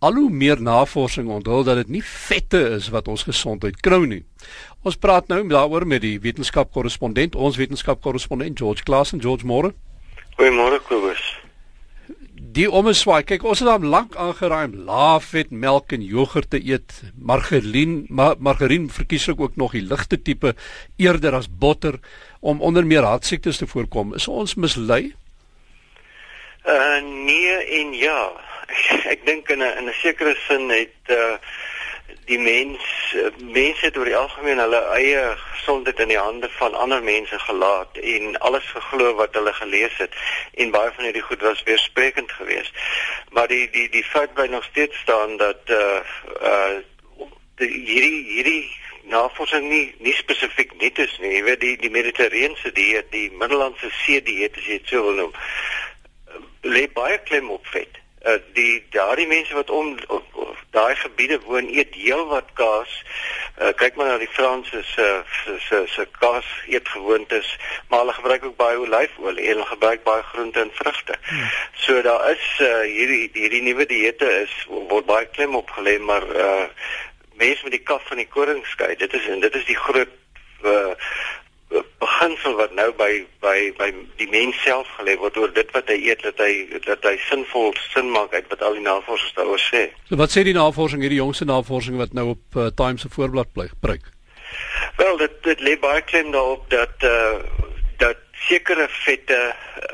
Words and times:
al 0.00 0.16
hoe 0.16 0.30
meer 0.32 0.60
navorsing 0.62 1.28
onthul 1.28 1.64
dat 1.64 1.82
dit 1.82 1.88
nie 1.98 2.04
vette 2.04 2.60
is 2.76 2.88
wat 2.92 3.08
ons 3.08 3.26
gesondheid 3.28 3.80
krou 3.84 4.06
nie. 4.08 4.22
Ons 4.84 4.96
praat 4.96 5.28
nou 5.28 5.42
daaroor 5.48 5.84
met 5.86 6.00
die 6.00 6.16
wetenskapkorrespondent, 6.24 7.36
ons 7.36 7.60
wetenskapkorrespondent 7.60 8.58
George 8.58 8.86
Klassen, 8.88 9.20
George 9.20 9.46
Moore. 9.46 9.74
Goeiemôre 10.38 10.80
Kobus. 10.88 11.20
Die 12.50 12.64
omeswaai, 12.66 13.22
kyk 13.28 13.44
ons 13.46 13.60
het 13.60 13.68
dan 13.68 13.84
lank 13.92 14.16
aangeraai 14.18 14.64
om 14.70 14.78
laafvet 14.88 15.52
melk 15.52 15.92
en 15.94 16.02
jogurt 16.02 16.48
te 16.50 16.58
eet. 16.58 16.96
Margarien, 17.14 18.06
ma 18.08 18.32
margarien 18.40 18.88
verkieslik 18.90 19.38
ook 19.44 19.60
nog 19.60 19.76
die 19.76 19.84
ligte 19.84 20.16
tipe 20.16 20.56
eerder 20.96 21.36
as 21.36 21.46
botter 21.46 22.00
om 22.40 22.64
onder 22.64 22.88
meer 22.88 23.06
hartsiektes 23.06 23.60
te 23.60 23.68
voorkom. 23.68 24.16
Is 24.16 24.26
ons 24.28 24.56
mislei? 24.56 25.12
Uh 26.64 26.98
nee 27.04 27.54
en 27.80 27.92
ja. 28.00 28.49
Ek 29.12 29.26
dink 29.26 29.48
in 29.48 29.62
'n 29.62 29.76
in 29.78 29.88
'n 29.88 30.00
sekere 30.02 30.36
sin 30.46 30.68
het 30.70 31.14
uh 31.18 31.36
die 32.30 32.38
mens 32.38 32.82
mense 33.38 33.84
het 33.84 33.96
oor 33.98 34.06
die 34.06 34.16
algemeen 34.16 34.58
hulle 34.62 34.80
eie 34.94 35.22
gesondheid 35.38 35.98
in 35.98 36.12
die 36.12 36.18
hande 36.18 36.48
van 36.58 36.74
ander 36.74 37.02
mense 37.02 37.38
gelaat 37.38 37.96
en 38.14 38.38
alles 38.38 38.66
geglo 38.74 39.14
wat 39.18 39.34
hulle 39.34 39.52
gelees 39.52 39.96
het 39.98 40.14
en 40.54 40.70
baie 40.74 40.92
van 40.94 41.04
hierdie 41.04 41.26
goed 41.26 41.42
was 41.46 41.62
weersprekend 41.66 42.32
geweest. 42.32 42.74
Maar 43.30 43.48
die 43.48 43.70
die 43.70 43.88
die 43.88 44.04
feit 44.04 44.34
bly 44.34 44.46
nog 44.46 44.64
steeds 44.64 44.98
staan 44.98 45.36
dat 45.36 45.74
uh 45.80 46.00
uh 46.42 46.76
die, 47.62 47.70
hierdie 47.70 48.24
hierdie 48.34 48.66
navorsing 49.10 49.66
nie 49.68 49.94
nie 49.98 50.14
spesifiek 50.14 50.76
net 50.82 50.98
is 50.98 51.18
nie. 51.18 51.34
Jy 51.36 51.42
weet 51.48 51.60
die 51.60 51.76
die 51.76 51.90
mediterrane 51.90 52.74
dieet, 52.74 53.10
die 53.10 53.30
Middellandse 53.30 53.90
See 54.04 54.22
dieet 54.22 54.56
as 54.56 54.66
jy 54.70 54.78
dit 54.78 54.94
sou 54.94 55.02
wil 55.08 55.18
noem, 55.24 55.34
lê 56.62 56.86
baie 56.94 57.18
klem 57.26 57.50
op 57.50 57.66
vet 57.74 57.99
uh, 58.26 58.38
die 58.52 58.84
daardie 58.90 59.26
mense 59.26 59.54
wat 59.54 59.70
om 59.70 59.96
daai 60.70 60.96
gebiede 60.96 61.40
woon 61.46 61.68
eet 61.68 61.94
heelwat 61.94 62.52
kaas. 62.54 62.92
Uh, 63.60 63.72
kyk 63.76 63.96
maar 63.96 64.06
na 64.06 64.18
die 64.22 64.30
Franse 64.30 64.82
se 64.92 65.08
se 65.68 65.82
se 65.86 66.06
kaas 66.18 66.46
eetgewoontes, 66.66 67.56
maar 67.88 68.04
hulle 68.04 68.12
gebruik 68.12 68.44
ook 68.44 68.56
baie 68.56 68.78
olyfolie 68.80 69.48
en 69.48 69.58
hulle 69.58 69.66
gebruik 69.72 70.04
baie 70.04 70.22
groente 70.22 70.60
en 70.60 70.70
vrugte. 70.74 71.18
Hmm. 71.28 71.50
So 71.72 72.02
daar 72.02 72.30
is 72.30 72.46
uh, 72.60 72.80
hierdie 72.86 73.30
hierdie 73.32 73.62
nuwe 73.62 73.86
dieete 73.86 74.30
is 74.44 74.54
word 74.68 75.06
baie 75.10 75.26
klem 75.26 75.54
op 75.54 75.70
gelê, 75.70 75.98
maar 75.98 76.24
uh, 76.36 76.64
mense 77.40 77.62
met 77.66 77.76
die 77.78 77.84
kaf 77.92 78.06
van 78.06 78.22
die 78.22 78.28
koring 78.28 78.64
skei. 78.66 78.94
Dit 78.96 79.14
is 79.14 79.26
en 79.26 79.40
dit 79.40 79.54
is 79.54 79.64
die 79.64 79.78
groot 79.78 80.16
uh, 80.64 80.94
beginsel 82.20 82.54
wat 82.56 82.72
nou 82.76 82.92
by 82.96 83.24
by 83.40 83.72
by 83.78 83.88
die 84.18 84.28
mens 84.30 84.56
self 84.64 84.88
gelê 84.98 85.16
word 85.18 85.36
oor 85.40 85.52
dit 85.52 85.68
wat 85.72 85.88
hy 85.88 85.96
eet 86.04 86.22
dat 86.22 86.38
hy 86.38 86.80
dat 86.84 87.04
hy 87.04 87.16
sinvol 87.28 87.72
sin 87.92 88.10
maak 88.12 88.34
uit 88.34 88.48
wat 88.50 88.62
al 88.62 88.76
die 88.76 88.84
navorsers 88.84 89.32
daaroor 89.36 89.60
sê. 89.60 89.88
So 90.08 90.18
wat 90.20 90.32
sê 90.32 90.44
die 90.44 90.56
navorsing 90.56 91.00
hierdie 91.00 91.20
jongste 91.20 91.48
navorsing 91.48 91.96
wat 92.00 92.12
nou 92.12 92.30
op 92.34 92.56
uh, 92.56 92.68
Times 92.76 93.06
se 93.06 93.08
voorblad 93.12 93.52
bly 93.54 93.68
gebruik? 93.72 94.04
Wel 94.98 95.16
dit 95.16 95.40
dit 95.48 95.64
lê 95.64 95.76
baie 95.80 96.02
klem 96.02 96.32
daarop 96.36 96.68
dat 96.70 97.08
uh 97.08 97.40
dat 98.00 98.20
sekere 98.48 98.88
vette 99.04 99.40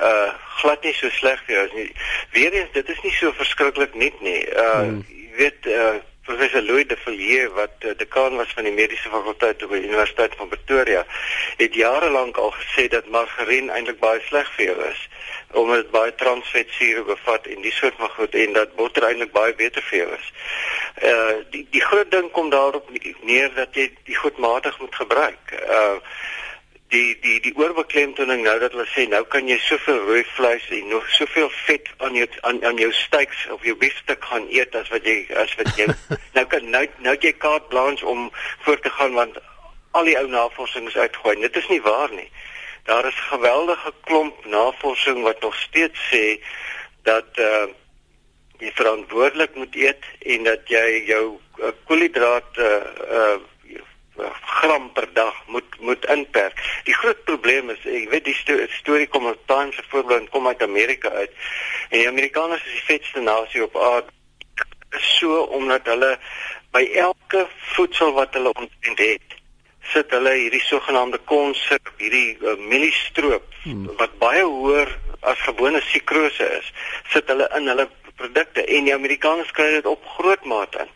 uh 0.00 0.34
glad 0.62 0.82
nie 0.82 0.94
so 0.94 1.10
sleg 1.14 1.40
vir 1.46 1.56
jou 1.56 1.64
is 1.66 1.78
nie. 1.78 1.88
Weerens 2.34 2.74
dit 2.74 2.90
is 2.90 3.00
nie 3.06 3.14
so 3.20 3.32
verskriklik 3.38 3.94
net 3.94 4.20
nie. 4.20 4.42
Uh 4.50 4.82
hmm. 4.82 5.00
jy 5.06 5.32
weet 5.38 5.70
uh 5.70 5.96
professor 6.26 6.62
Louis 6.62 6.86
de 6.86 6.96
Villiers 7.04 7.52
wat 7.54 7.74
uh, 7.80 7.94
dekaan 7.96 8.36
was 8.36 8.52
van 8.54 8.68
die 8.68 8.74
mediese 8.74 9.08
fakulteit 9.08 9.62
by 9.62 9.80
die 9.80 9.88
Universiteit 9.88 10.34
van 10.38 10.50
Pretoria 10.52 11.04
het 11.56 11.74
jare 11.74 12.10
lank 12.10 12.36
al 12.36 12.52
gesê 12.58 12.88
dat 12.92 13.08
margarien 13.14 13.70
eintlik 13.70 14.00
baie 14.02 14.20
sleg 14.28 14.50
vir 14.58 14.70
jou 14.70 14.78
is 14.90 15.08
omdat 15.56 15.82
dit 15.82 15.90
baie 15.90 16.14
transvetsure 16.14 17.02
bevat 17.06 17.46
en 17.46 17.62
die 17.62 17.72
soort 17.72 17.94
van 17.96 18.10
goed 18.16 18.34
en 18.34 18.52
dat 18.52 18.74
botter 18.76 19.06
eintlik 19.06 19.32
baie 19.32 19.54
beter 19.54 19.82
vir 19.90 19.98
jou 19.98 20.08
is. 20.16 20.32
Uh 21.10 21.36
die 21.54 21.66
die 21.70 21.84
groot 21.84 22.10
ding 22.10 22.30
kom 22.34 22.50
daarop 22.50 22.90
neer 23.22 23.52
dat 23.54 23.78
jy 23.78 23.86
die 24.10 24.18
goed 24.18 24.38
matig 24.42 24.78
moet 24.80 24.94
gebruik. 24.94 25.54
Uh 25.68 25.96
die 26.94 27.16
die 27.22 27.40
die 27.42 27.52
oorbeklemtoning 27.58 28.44
nou 28.46 28.54
dat 28.62 28.74
hulle 28.76 28.86
sê 28.92 29.06
nou 29.10 29.22
kan 29.32 29.48
jy 29.50 29.56
soveel 29.64 29.98
rooi 30.06 30.22
vleis 30.36 30.66
en 30.74 30.88
nog 30.92 31.08
soveel 31.10 31.48
vet 31.66 31.88
aan 32.06 32.14
jou 32.14 32.26
aan 32.48 32.60
aan 32.64 32.78
jou 32.78 32.92
steaks 32.94 33.46
of 33.54 33.64
jou 33.66 33.74
biefstuk 33.80 34.22
gaan 34.24 34.46
eet 34.54 34.74
as 34.78 34.90
wat 34.94 35.06
jy 35.08 35.16
as 35.42 35.54
wat 35.58 35.72
jy 35.78 35.88
nou 36.36 36.44
kan 36.52 36.70
nou 36.70 36.84
nou 37.08 37.16
jy 37.20 37.32
kaart 37.42 37.66
blanche 37.72 38.06
om 38.06 38.28
voort 38.66 38.82
te 38.86 38.92
gaan 38.98 39.18
want 39.18 39.40
al 39.98 40.06
die 40.06 40.18
ou 40.20 40.28
navorsing 40.30 40.86
is 40.92 40.98
uitgooi 41.00 41.40
dit 41.40 41.56
is 41.56 41.68
nie 41.72 41.82
waar 41.82 42.12
nie. 42.12 42.28
Daar 42.86 43.06
is 43.08 43.18
geweldige 43.32 43.92
klomp 44.06 44.44
navorsing 44.46 45.22
wat 45.26 45.40
nog 45.42 45.56
steeds 45.58 46.06
sê 46.12 46.38
dat 47.02 47.42
uh 47.48 47.66
jy 48.56 48.70
verantwoordelik 48.72 49.52
moet 49.54 49.74
eet 49.76 50.04
en 50.32 50.46
dat 50.46 50.70
jy 50.72 51.02
jou 51.04 51.24
uh, 51.60 51.72
koolhidrate 51.84 52.68
uh, 53.04 53.34
uh 54.16 54.30
gram 54.60 54.92
per 54.96 55.08
dag 55.12 55.42
moet 55.86 56.06
inperk. 56.12 56.58
Die 56.88 56.94
groot 56.94 57.22
probleem 57.28 57.70
is, 57.74 57.84
ek 57.86 58.10
weet 58.12 58.26
die 58.28 58.36
sto 58.36 58.58
storie 58.78 59.08
kom 59.12 59.28
uit 59.30 59.40
Times 59.50 59.78
voorbeeld 59.92 60.30
kom 60.34 60.48
uit 60.50 60.62
Amerika 60.62 61.12
uit. 61.22 61.32
En 61.90 61.98
die 61.98 62.08
Amerikaners 62.10 62.64
is 62.66 62.76
die 62.78 62.86
vetste 62.90 63.22
nasie 63.24 63.64
op 63.64 63.78
aarde. 63.78 64.12
So 65.16 65.42
omdat 65.58 65.88
hulle 65.90 66.14
by 66.74 66.84
elke 66.94 67.46
voedsel 67.74 68.14
wat 68.16 68.34
hulle 68.38 68.52
ontdek 68.54 69.02
het, 69.18 69.34
sit 69.92 70.10
hulle 70.10 70.32
hierdie 70.34 70.62
sogenaamde 70.66 71.18
konsep, 71.30 71.90
hierdie 72.00 72.38
uh, 72.42 72.56
mieliestroop 72.70 73.44
hmm. 73.62 73.86
wat 74.00 74.16
baie 74.22 74.42
hoër 74.42 74.90
as 75.26 75.38
gewone 75.46 75.80
sukrose 75.90 76.48
is, 76.58 76.72
sit 77.12 77.28
hulle 77.30 77.46
in 77.58 77.70
hulle 77.70 77.86
produkte 78.16 78.64
en 78.64 78.88
die 78.88 78.94
Amerikaners 78.94 79.52
kry 79.54 79.68
dit 79.76 79.86
op 79.86 80.04
groot 80.16 80.44
mate 80.48 80.86
in 80.86 80.94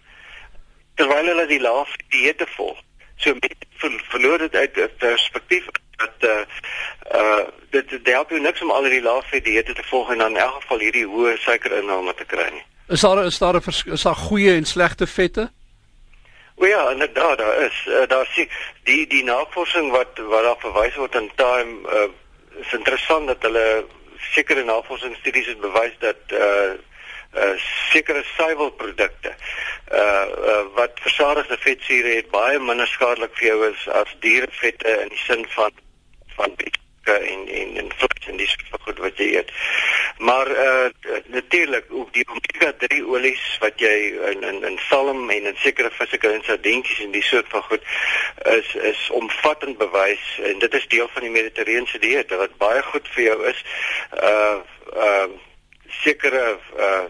terwyl 1.01 1.31
hulle 1.33 1.47
die 1.49 1.61
laaf 1.63 1.93
dieete 2.13 2.47
volg. 2.57 2.79
So 3.21 3.35
met 3.41 3.55
ver, 3.81 3.93
verloor 4.09 4.39
dit 4.39 4.55
uit 4.55 4.97
perspektief 4.99 5.67
dat 5.97 6.29
uh 6.31 6.41
uh 7.21 7.47
dit 7.71 7.89
dit 7.89 8.07
help 8.13 8.31
jou 8.31 8.41
niks 8.41 8.63
om 8.63 8.71
al 8.71 8.89
die 8.89 9.03
lae 9.03 9.41
dieete 9.43 9.75
te 9.75 9.85
volg 9.91 10.11
en 10.11 10.19
dan 10.19 10.37
in 10.37 10.43
elk 10.43 10.63
geval 10.63 10.79
hierdie 10.79 11.07
hoë 11.07 11.37
suikerinname 11.39 12.15
te 12.15 12.25
kry 12.25 12.49
nie. 12.53 12.65
Is 12.89 13.01
daar 13.01 13.25
is 13.25 13.39
daar 13.39 13.55
'n 13.55 13.93
is 13.93 14.03
daar 14.03 14.15
goeie 14.15 14.55
en 14.55 14.65
slegte 14.65 15.07
vette? 15.07 15.51
O 16.57 16.67
ja, 16.67 16.91
inderdaad, 16.91 17.39
daar 17.39 17.63
is 17.63 17.87
uh, 17.87 18.07
daar 18.09 18.27
sien 18.33 18.49
die 18.85 19.07
die 19.07 19.25
navorsing 19.25 19.91
wat 19.91 20.19
wat 20.19 20.43
daar 20.43 20.59
verwys 20.59 20.97
word 20.97 21.15
in 21.15 21.31
time 21.35 21.73
uh 21.93 22.09
is 22.61 22.73
interessant 22.73 23.27
dat 23.27 23.43
hulle 23.43 23.85
sekere 24.35 24.65
navorsingsstudies 24.65 25.47
het 25.47 25.61
bewys 25.61 25.95
dat 25.99 26.21
uh 26.29 26.73
uh 27.35 27.55
sekere 27.93 28.25
suiwelprodukte 28.37 29.35
uh, 29.35 29.99
uh 29.99 30.65
wat 30.75 31.01
versadigde 31.07 31.59
vetsure 31.59 32.15
het 32.17 32.31
baie 32.31 32.59
minder 32.59 32.87
skadelik 32.87 33.37
vir 33.39 33.49
jou 33.49 33.61
is 33.71 33.89
as 34.03 34.17
dierevette 34.21 34.99
in 35.05 35.15
die 35.15 35.25
sin 35.27 35.47
van 35.57 35.73
van 36.37 36.55
en 37.05 37.49
en 37.49 37.77
en 37.77 37.93
vleis 37.97 38.27
en 38.29 38.37
dis 38.37 38.57
goed 38.81 38.99
wat 38.99 39.19
jy 39.19 39.27
eet. 39.37 39.51
Maar 40.19 40.51
uh 40.51 40.89
natuurlik 41.27 41.85
ook 41.89 42.13
die 42.13 42.27
omega 42.29 42.73
3 42.79 43.07
olies 43.07 43.59
wat 43.61 43.81
jy 43.81 43.97
in 44.31 44.43
in 44.43 44.65
in 44.65 44.79
salm 44.89 45.31
en 45.31 45.47
in 45.47 45.57
sekere 45.57 45.91
visse 45.91 46.19
en 46.19 46.43
sardientjies 46.45 47.01
en 47.01 47.11
die 47.11 47.23
soort 47.23 47.49
van 47.49 47.63
goed 47.63 47.83
is 48.59 48.75
is 48.75 49.11
omvattend 49.11 49.79
bewys 49.79 50.39
en 50.43 50.59
dit 50.59 50.75
is 50.75 50.89
deel 50.89 51.09
van 51.13 51.23
die 51.23 51.31
mediterrane 51.31 51.99
dieet 52.01 52.37
wat 52.43 52.57
baie 52.57 52.83
goed 52.83 53.09
vir 53.09 53.23
jou 53.23 53.39
is. 53.47 53.65
Uh 54.23 54.59
sekere 56.05 56.45
uh 56.77 57.05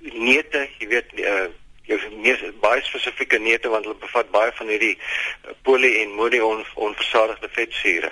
neute, 0.00 0.68
jy 0.78 0.88
weet 0.90 1.14
uh 1.20 1.46
jou 1.86 1.98
meer 2.18 2.40
baie 2.60 2.82
spesifieke 2.82 3.38
neute 3.38 3.70
want 3.70 3.86
hulle 3.86 3.98
bevat 4.02 4.30
baie 4.34 4.52
van 4.58 4.70
hierdie 4.72 4.94
eh, 4.96 5.52
polie 5.62 5.92
en 6.02 6.16
monoonversadigde 6.18 7.50
vetsure. 7.54 8.10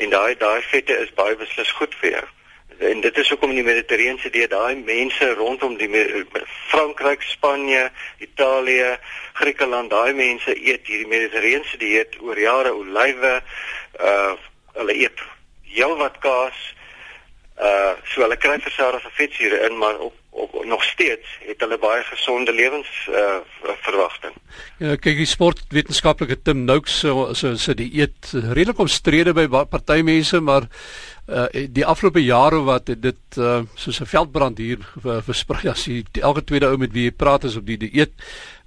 En 0.00 0.12
daai 0.14 0.36
daai 0.40 0.62
vette 0.70 0.96
is 1.04 1.12
baie 1.18 1.36
beslis 1.36 1.72
goed 1.76 1.94
vir 2.00 2.16
jou. 2.16 2.28
En 2.88 3.00
dit 3.04 3.18
is 3.18 3.28
hoekom 3.28 3.52
in 3.52 3.60
die 3.60 3.66
Mediterrane 3.66 4.30
dieet 4.34 4.50
daai 4.50 4.74
mense 4.80 5.28
rondom 5.36 5.76
die 5.78 5.90
Frankryk, 6.70 7.22
Spanje, 7.22 7.90
Italië, 8.18 8.96
Griekeland, 9.38 9.92
daai 9.92 10.12
mense 10.16 10.56
eet 10.56 10.88
hierdie 10.88 11.06
Mediterrane 11.06 11.78
dieet 11.78 12.16
oor 12.20 12.40
jare 12.40 12.72
olywe, 12.74 13.34
uh 14.00 14.32
hulle 14.72 14.94
eet 14.96 15.20
heelwat 15.68 16.16
kaas. 16.24 16.56
Uh 17.62 17.94
so 18.10 18.24
hulle 18.24 18.36
kry 18.36 18.58
versadigde 18.60 19.10
vetsure 19.14 19.62
in 19.68 19.78
maar 19.78 19.98
op 19.98 20.16
op 20.32 20.64
nog 20.64 20.82
steeds 20.84 21.28
het 21.44 21.60
hulle 21.60 21.76
baie 21.78 22.02
gesonde 22.08 22.52
lewens 22.52 22.88
uh, 23.10 23.40
verwagting. 23.84 24.32
Ja, 24.80 24.94
kyk 24.96 25.18
die 25.20 25.28
sportwetenskaplike 25.28 26.38
Tim 26.42 26.64
Noakes 26.64 26.94
so 27.04 27.34
so 27.36 27.52
so 27.60 27.74
die 27.76 27.90
eet 28.00 28.32
redelik 28.32 28.80
omstrede 28.80 29.34
by 29.36 29.44
party 29.50 30.00
mense, 30.06 30.40
maar 30.40 30.68
uh, 31.28 31.46
die 31.68 31.84
afgelope 31.86 32.22
jare 32.24 32.62
wat 32.64 32.88
dit 32.88 33.38
uh, 33.38 33.60
soos 33.74 34.00
'n 34.00 34.08
veldbrand 34.08 34.58
hier 34.58 34.80
versprei 35.28 35.68
as 35.68 35.84
jy 35.86 36.00
elke 36.22 36.44
tweede 36.44 36.72
ou 36.72 36.80
met 36.80 36.96
wie 36.96 37.10
jy 37.10 37.12
praat 37.12 37.44
is 37.44 37.56
op 37.60 37.66
die 37.66 37.76
dieet. 37.76 38.16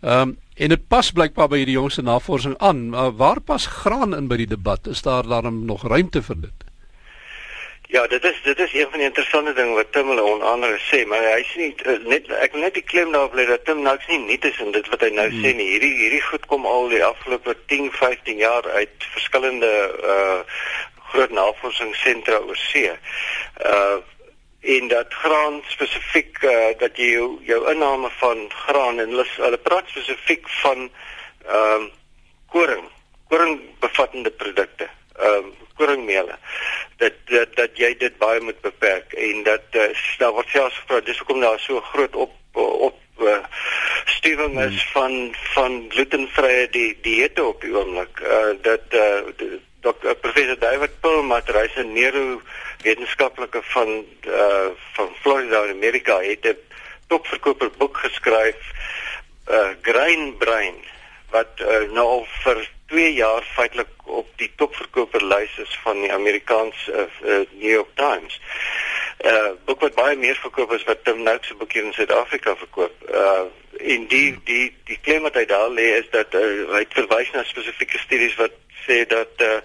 Ehm 0.04 0.30
um, 0.30 0.38
en 0.56 0.70
dit 0.72 0.88
pas 0.88 1.12
blykbaar 1.12 1.50
by 1.52 1.58
hierdie 1.58 1.76
jongste 1.76 2.02
navorsing 2.02 2.56
aan. 2.64 2.94
Uh, 2.94 3.10
waar 3.12 3.42
pas 3.42 3.66
graan 3.68 4.16
in 4.16 4.30
by 4.32 4.38
die 4.38 4.48
debat? 4.54 4.88
Is 4.88 5.02
daar 5.02 5.28
daarom 5.28 5.66
nog 5.66 5.84
ruimte 5.84 6.22
vir 6.22 6.42
dit? 6.48 6.65
Ja, 7.96 8.08
dit 8.08 8.24
is 8.24 8.42
dit 8.44 8.60
is 8.60 8.74
een 8.74 8.88
van 8.90 9.00
die 9.00 9.08
interessante 9.08 9.54
dinge 9.54 9.74
wat 9.74 9.92
Tim 9.92 10.08
hulle 10.08 10.24
onder 10.24 10.48
andere 10.48 10.80
sê, 10.84 11.06
maar 11.08 11.22
hy 11.24 11.44
sê 11.48 11.60
nie 11.62 11.76
uh, 11.88 11.94
net 12.12 12.26
ek 12.44 12.52
wil 12.52 12.66
net 12.66 12.76
die 12.76 12.84
klem 12.84 13.14
daarop 13.14 13.38
lê 13.40 13.46
dat 13.48 13.64
Tim 13.64 13.80
nou 13.86 13.94
nie 14.10 14.18
nie 14.24 14.40
is 14.50 14.60
in 14.66 14.74
dit 14.76 14.90
wat 14.92 15.06
hy 15.06 15.12
nou 15.16 15.28
hmm. 15.30 15.46
sê 15.46 15.54
nie. 15.56 15.68
Hierdie 15.70 15.94
hierdie 16.02 16.20
goed 16.26 16.50
kom 16.52 16.68
al 16.68 16.90
die 16.92 17.00
afgelope 17.08 17.56
10, 17.72 17.88
15 17.96 18.42
jaar 18.44 18.68
uit 18.82 19.08
verskillende 19.14 19.72
uh 20.16 20.60
groot 21.14 21.32
navorsingssentra 21.40 22.42
oor 22.44 22.60
see. 22.66 22.92
Uh 23.64 24.04
en 24.76 24.92
dat 24.92 25.16
graan 25.24 25.62
spesifiek 25.72 26.44
uh, 26.44 26.72
dat 26.82 26.98
jy 27.00 27.14
jou, 27.14 27.28
jou 27.48 27.60
inname 27.72 28.10
van 28.20 28.48
graan 28.66 29.00
en 29.00 29.14
hulle 29.14 29.28
hulle 29.38 29.66
praat 29.70 29.88
spesifiek 29.96 30.50
van 30.66 30.90
ehm 30.90 31.88
uh, 31.88 31.92
koring, 32.52 32.88
koring 33.32 33.62
bevattende 33.80 34.36
produkte. 34.44 34.90
Ehm 35.16 35.54
uh, 35.54 35.62
koringmele 35.76 36.36
dat 36.98 37.14
dat 37.26 37.56
dat 37.56 37.78
jy 37.78 37.92
dit 37.98 38.18
baie 38.18 38.42
moet 38.42 38.62
beperk 38.62 39.14
en 39.14 39.44
dat 39.44 39.66
uh, 39.72 39.90
daar 40.18 40.32
word 40.32 40.50
selfs 40.50 40.78
gevra 40.80 41.02
dis 41.02 41.18
hoekom 41.18 41.42
daar 41.44 41.60
so 41.60 41.82
groot 41.82 42.16
op 42.16 42.34
op 42.56 43.00
uh, 43.20 43.38
stuwing 44.06 44.60
is 44.60 44.82
hmm. 44.82 44.92
van 44.92 45.36
van 45.54 45.86
glutenvrye 45.90 46.68
die 46.72 46.98
dieete 47.02 47.44
op 47.44 47.62
die 47.62 47.76
oomblik 47.76 48.20
uh, 48.20 48.54
dat 48.62 48.94
uh, 48.94 49.52
Dr. 49.86 50.16
professor 50.22 50.58
David 50.60 51.00
Perlmutter 51.00 51.60
hy 51.60 51.66
is 51.70 51.76
'n 51.78 51.94
neuro 51.94 52.42
wetenskaplike 52.84 53.62
van 53.74 54.06
uh, 54.28 54.70
van 54.94 55.10
Florida 55.22 55.64
in 55.64 55.76
Amerika 55.76 56.20
het 56.22 56.48
'n 56.48 56.58
topverkoper 57.08 57.70
boek 57.78 57.98
geskryf 57.98 58.72
uh, 59.50 59.70
Grain 59.82 60.38
Brain 60.38 60.76
wat 61.30 61.60
uh, 61.60 61.92
nou 61.92 62.08
al 62.08 62.26
vir 62.44 62.64
2 62.86 63.14
jaar 63.14 63.44
feitelik 63.56 63.88
op 64.04 64.28
die 64.36 64.52
topverkoperlys 64.56 65.58
is 65.58 65.80
van 65.84 66.02
die 66.02 66.14
Amerikaanse 66.14 66.92
uh, 66.92 67.30
uh, 67.30 67.40
New 67.52 67.72
York 67.72 67.94
Times. 67.96 68.40
Uh 69.26 69.56
boek 69.66 69.82
wat 69.82 69.96
baie 69.96 70.18
meer 70.20 70.38
verkoop 70.38 70.72
as 70.76 70.84
wat 70.84 71.04
Tim 71.04 71.24
Noakes 71.24 71.48
se 71.48 71.56
boek 71.58 71.74
hier 71.74 71.86
in 71.88 71.94
Suid-Afrika 71.94 72.56
verkoop. 72.56 73.06
Uh 73.10 73.46
en 73.80 74.08
die 74.08 74.38
die 74.44 74.74
die 74.86 75.00
klem 75.02 75.26
wat 75.26 75.38
hy 75.40 75.46
daar 75.50 75.70
lê 75.70 75.88
is 76.00 76.10
dat 76.12 76.36
uh, 76.36 76.46
hy 76.76 76.84
verwys 76.94 77.32
na 77.34 77.44
spesifieke 77.48 78.00
studies 78.04 78.36
wat 78.42 78.54
sê 78.86 79.02
dat 79.10 79.42
uh 79.42 79.60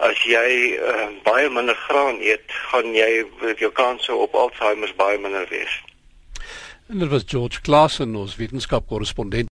as 0.00 0.20
jy 0.24 0.80
uh, 0.80 1.08
baie 1.26 1.48
minder 1.52 1.76
graan 1.76 2.22
eet, 2.24 2.48
gaan 2.70 2.94
jy 2.96 3.24
jou 3.60 3.68
kanse 3.76 4.14
op 4.16 4.34
Alzheimer 4.34 4.92
baie 4.96 5.18
minder 5.20 5.44
wees. 5.50 5.74
En 6.90 6.98
dit 6.98 7.08
was 7.08 7.22
George 7.26 7.60
Klassen 7.60 8.16
ons 8.18 8.32
wetenskap 8.36 8.88
korrespondent 8.90 9.48